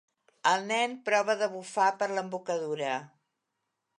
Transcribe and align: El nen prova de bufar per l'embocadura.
El 0.51 0.63
nen 0.71 0.95
prova 1.09 1.35
de 1.41 1.49
bufar 1.57 1.91
per 2.01 2.09
l'embocadura. 2.15 2.97